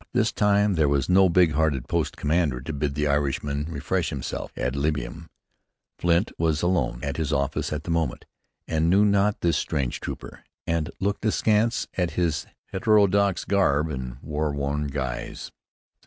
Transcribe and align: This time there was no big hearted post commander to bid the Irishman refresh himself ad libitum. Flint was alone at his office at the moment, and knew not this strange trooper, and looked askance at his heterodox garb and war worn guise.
This 0.13 0.31
time 0.31 0.73
there 0.73 0.89
was 0.89 1.09
no 1.09 1.29
big 1.29 1.51
hearted 1.51 1.87
post 1.87 2.17
commander 2.17 2.59
to 2.59 2.73
bid 2.73 2.95
the 2.95 3.05
Irishman 3.05 3.65
refresh 3.69 4.09
himself 4.09 4.51
ad 4.57 4.75
libitum. 4.75 5.29
Flint 5.99 6.31
was 6.39 6.63
alone 6.63 7.01
at 7.03 7.17
his 7.17 7.31
office 7.31 7.71
at 7.71 7.83
the 7.83 7.91
moment, 7.91 8.25
and 8.67 8.89
knew 8.89 9.05
not 9.05 9.41
this 9.41 9.57
strange 9.57 9.99
trooper, 9.99 10.43
and 10.65 10.89
looked 10.99 11.23
askance 11.23 11.87
at 11.99 12.13
his 12.17 12.47
heterodox 12.71 13.45
garb 13.45 13.91
and 13.91 14.17
war 14.23 14.51
worn 14.51 14.87
guise. 14.87 15.51